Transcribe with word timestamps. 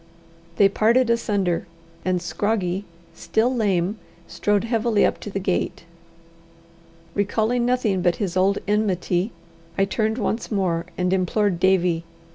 They 0.55 0.67
parted 0.67 1.11
asunder, 1.11 1.67
and 2.03 2.23
Scroggie, 2.23 2.85
still 3.13 3.55
lame, 3.55 3.99
strode 4.27 4.63
heavily 4.63 5.05
up 5.05 5.19
to 5.19 5.29
the 5.29 5.37
gate. 5.39 5.83
Recalling 7.13 7.67
nothing 7.67 8.01
but 8.01 8.15
his 8.15 8.35
old 8.35 8.57
enmity, 8.67 9.31
I 9.77 9.85
turned 9.85 10.17
once 10.17 10.51
more 10.51 10.87
and 10.97 11.13
implored 11.13 11.59
Davie. 11.59 12.03